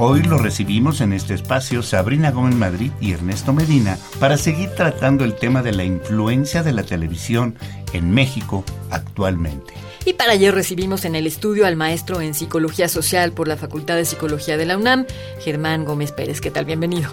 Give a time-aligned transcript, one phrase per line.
[0.00, 5.24] Hoy lo recibimos en este espacio Sabrina Gómez Madrid y Ernesto Medina para seguir tratando
[5.24, 7.56] el tema de la influencia de la televisión
[7.92, 9.74] en México actualmente.
[10.04, 13.96] Y para ello recibimos en el estudio al maestro en Psicología Social por la Facultad
[13.96, 15.04] de Psicología de la UNAM,
[15.40, 16.40] Germán Gómez Pérez.
[16.40, 16.64] ¿Qué tal?
[16.64, 17.12] Bienvenido.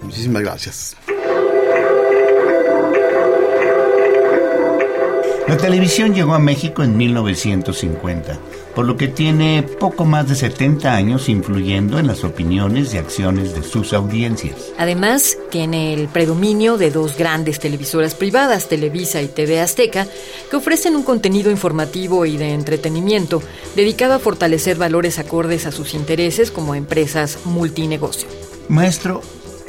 [0.00, 0.96] Muchísimas gracias.
[5.48, 8.38] La televisión llegó a México en 1950,
[8.74, 13.54] por lo que tiene poco más de 70 años influyendo en las opiniones y acciones
[13.54, 14.72] de sus audiencias.
[14.78, 20.06] Además, tiene el predominio de dos grandes televisoras privadas, Televisa y TV Azteca,
[20.50, 23.42] que ofrecen un contenido informativo y de entretenimiento
[23.76, 28.28] dedicado a fortalecer valores acordes a sus intereses como empresas multinegocio.
[28.68, 29.22] Maestro,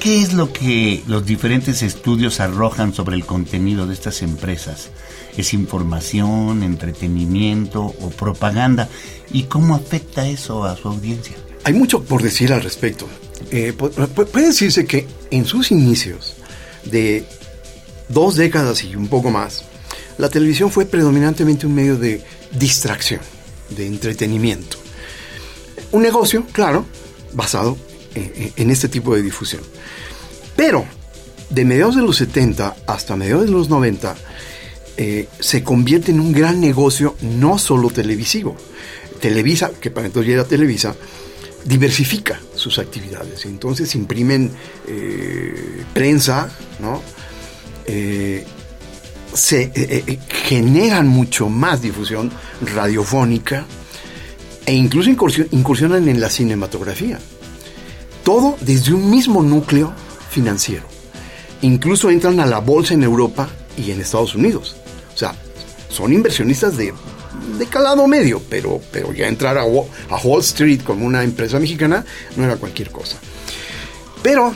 [0.00, 4.90] ¿qué es lo que los diferentes estudios arrojan sobre el contenido de estas empresas?
[5.36, 8.88] ¿Es información, entretenimiento o propaganda?
[9.32, 11.36] ¿Y cómo afecta eso a su audiencia?
[11.64, 13.06] Hay mucho por decir al respecto.
[13.50, 16.36] Eh, puede decirse que en sus inicios,
[16.84, 17.24] de
[18.08, 19.64] dos décadas y un poco más,
[20.18, 23.20] la televisión fue predominantemente un medio de distracción,
[23.70, 24.76] de entretenimiento.
[25.92, 26.84] Un negocio, claro,
[27.32, 27.76] basado
[28.14, 29.62] en, este tipo de difusión.
[30.56, 30.84] Pero
[31.48, 34.14] de mediados de los 70 hasta mediados de los 90,
[34.96, 38.56] eh, se convierte en un gran negocio no solo televisivo.
[39.20, 40.94] Televisa, que para entonces ya era Televisa,
[41.64, 43.44] diversifica sus actividades.
[43.44, 44.50] Entonces imprimen
[44.86, 47.02] eh, prensa, ¿no?
[47.86, 48.44] Eh,
[49.32, 52.32] se generan mucho más difusión
[52.74, 53.64] radiofónica
[54.66, 57.18] e incluso incursionan en la cinematografía.
[58.24, 59.92] Todo desde un mismo núcleo
[60.30, 60.84] financiero.
[61.62, 64.76] Incluso entran a la bolsa en Europa y en Estados Unidos.
[65.90, 66.94] Son inversionistas de,
[67.68, 72.04] calado medio, pero, pero ya entrar a, Wall Street como una empresa mexicana
[72.36, 73.18] no era cualquier cosa.
[74.22, 74.54] Pero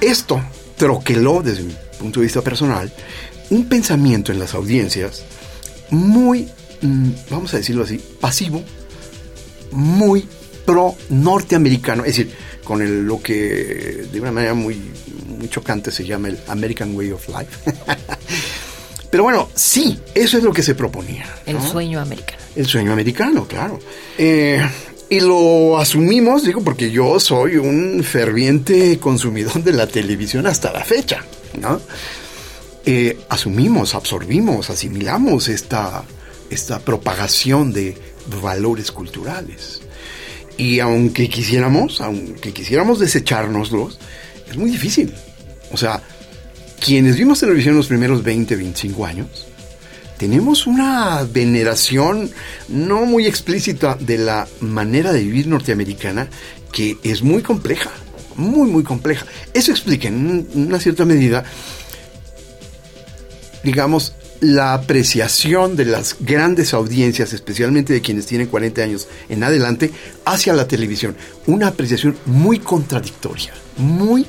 [0.00, 0.42] esto
[0.76, 2.92] troqueló, desde mi punto de vista personal,
[3.50, 5.22] un pensamiento en las audiencias
[5.90, 6.48] muy,
[6.80, 8.62] mm, vamos a decirlo así, pasivo,
[9.70, 10.26] muy
[10.64, 14.80] pro norteamericano, es decir, con lo que de una manera muy
[15.50, 17.70] chocante se llama el American Way of Life.
[19.14, 21.24] Pero bueno, sí, eso es lo que se proponía.
[21.46, 22.42] El sueño americano.
[22.56, 23.78] El sueño americano, claro.
[24.18, 24.60] Eh,
[25.08, 30.82] y lo asumimos, digo, porque yo soy un ferviente consumidor de la televisión hasta la
[30.82, 31.24] fecha,
[31.60, 31.80] ¿no?
[32.84, 36.02] Eh, asumimos, absorbimos, asimilamos esta,
[36.50, 37.96] esta propagación de
[38.42, 39.80] valores culturales.
[40.56, 44.00] Y aunque quisiéramos, aunque quisiéramos desechárnoslos,
[44.50, 45.14] es muy difícil.
[45.70, 46.02] O sea,
[46.80, 49.46] quienes vimos televisión los primeros 20, 25 años,
[50.18, 52.30] tenemos una veneración
[52.68, 56.28] no muy explícita de la manera de vivir norteamericana
[56.72, 57.90] que es muy compleja,
[58.36, 59.26] muy, muy compleja.
[59.52, 61.44] Eso explica en una cierta medida,
[63.62, 69.92] digamos, la apreciación de las grandes audiencias, especialmente de quienes tienen 40 años en adelante,
[70.24, 71.16] hacia la televisión.
[71.46, 74.26] Una apreciación muy contradictoria, muy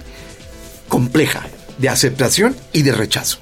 [0.88, 3.40] compleja de aceptación y de rechazo.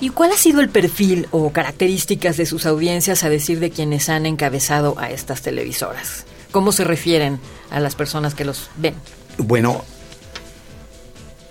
[0.00, 4.08] ¿Y cuál ha sido el perfil o características de sus audiencias a decir de quienes
[4.08, 6.24] han encabezado a estas televisoras?
[6.52, 7.40] ¿Cómo se refieren
[7.70, 8.94] a las personas que los ven?
[9.38, 9.84] Bueno,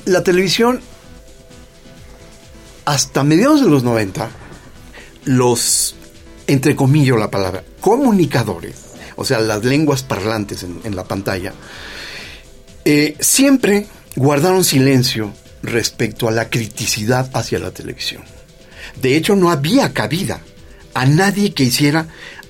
[0.06, 0.82] la televisión,
[2.86, 4.30] hasta mediados de los 90,
[5.26, 5.96] los,
[6.48, 8.76] entre comillas la palabra, comunicadores,
[9.18, 11.54] o sea, las lenguas parlantes en, la pantalla,
[12.86, 18.24] eh, siempre guardaron silencio respecto a la criticidad hacia la televisión.
[19.02, 20.42] De hecho, no había cabida
[20.96, 22.08] a nadie que hiciera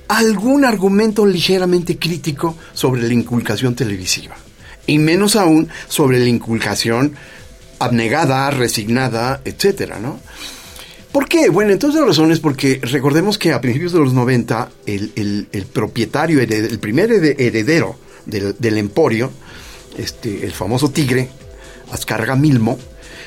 [0.07, 4.38] algún argumento ligeramente crítico sobre la inculcación televisiva.
[4.86, 7.15] Y menos aún sobre la inculcación
[7.80, 10.21] abnegada, resignada, etcétera, ¿no?
[11.12, 11.50] ¿Por qué?
[11.50, 16.39] Bueno, entonces la razón es porque recordemos que a principios de los 90 el, propietario,
[16.39, 19.31] el primer heredero del, del emporio,
[19.97, 21.30] este, el famoso Tigre,
[21.92, 22.78] Ascarga Milmo,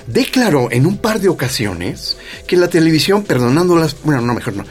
[0.06, 2.16] declaró en un par de ocasiones
[2.46, 4.64] que la televisión, perdonándolas, bueno, no, mejor no,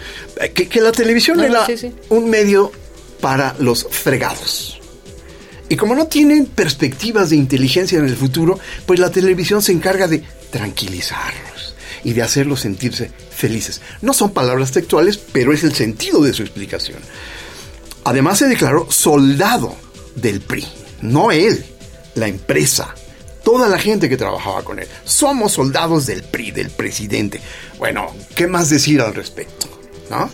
[0.54, 1.66] que, la televisión era
[2.10, 2.72] un medio
[3.22, 4.80] para los fregados.
[5.70, 10.08] Y como no tienen perspectivas de inteligencia en el futuro, pues la televisión se encarga
[10.08, 13.82] de tranquilizarlos y de hacerlos sentirse felices.
[14.02, 16.98] No son palabras textuales, pero es el sentido de su explicación.
[18.04, 19.76] Además se declaró soldado
[20.16, 20.66] del PRI,
[21.02, 21.64] no él,
[22.16, 22.96] la empresa,
[23.50, 24.88] toda la gente que trabajaba con él.
[25.06, 27.42] Somos soldados del PRI, del presidente.
[27.80, 29.68] Bueno, ¿qué más decir al respecto?
[30.12, 30.30] ¿No?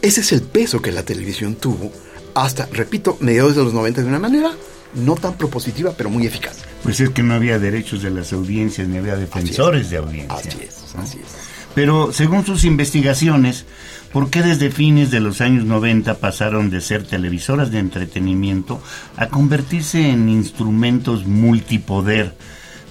[0.00, 1.90] Ese es el peso que la televisión tuvo
[2.34, 4.52] hasta, repito, mediados de los 90 de una manera
[4.94, 6.58] no tan propositiva, pero muy eficaz.
[6.84, 10.36] Pues es que no había derechos de las audiencias, ni había defensores de audiencia.
[10.36, 11.55] Así es, así es.
[11.76, 13.66] Pero según sus investigaciones,
[14.10, 18.82] ¿por qué desde fines de los años 90 pasaron de ser televisoras de entretenimiento
[19.18, 22.34] a convertirse en instrumentos multipoder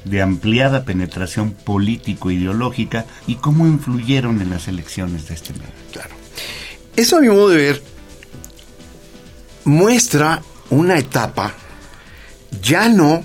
[0.03, 5.65] de ampliada penetración político-ideológica y cómo influyeron en las elecciones de este medio?
[5.91, 6.11] Claro.
[6.95, 7.83] Eso a mi modo de ver
[9.63, 11.55] muestra una etapa
[12.61, 13.23] ya no,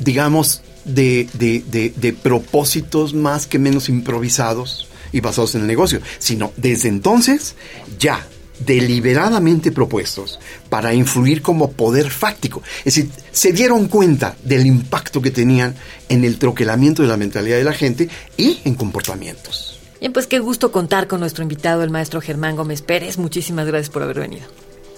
[0.00, 6.88] digamos, de, de, propósitos más que menos improvisados y basados en el negocio, sino desde
[6.88, 7.54] entonces
[7.98, 8.26] ya
[8.60, 10.38] deliberadamente propuestos
[10.68, 12.62] para influir como poder fáctico.
[12.84, 15.74] Es decir, se dieron cuenta del impacto que tenían
[16.08, 19.80] en el troquelamiento de la mentalidad de la gente y en comportamientos.
[20.00, 23.18] Bien, pues qué gusto contar con nuestro invitado, el maestro Germán Gómez Pérez.
[23.18, 24.46] Muchísimas gracias por haber venido.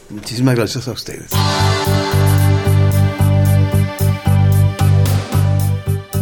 [0.08, 1.30] Muchísimas gracias a ustedes.